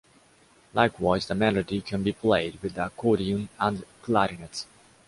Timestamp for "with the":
2.63-2.87